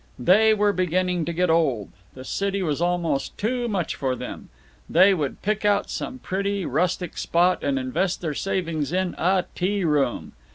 They 0.17 0.55
were 0.55 0.73
beginning 0.73 1.25
to 1.25 1.31
get 1.31 1.51
old; 1.51 1.89
the 2.15 2.23
city 2.25 2.63
was 2.63 2.81
almost 2.81 3.37
too 3.37 3.67
much 3.67 3.95
for 3.95 4.15
them. 4.15 4.49
They 4.89 5.13
would 5.13 5.43
pick 5.43 5.63
out 5.63 5.91
some 5.91 6.17
pretty, 6.17 6.65
rustic 6.65 7.19
spot 7.19 7.63
and 7.63 7.77
invest 7.77 8.19
their 8.19 8.33
savings 8.33 8.91
in 8.91 9.13
a 9.19 9.45
tea 9.53 9.83
room. 9.83 10.31